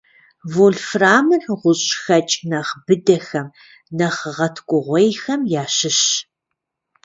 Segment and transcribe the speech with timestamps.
[0.53, 3.47] Вольфрамыр гъущӏхэкӏ нэхъ быдэхэм,
[3.97, 6.09] нэхъ гъэткӏугъуейхэм ящыщщ.